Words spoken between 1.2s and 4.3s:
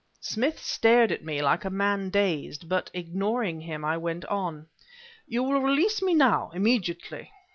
me like a man dazed; but, ignoring him, I went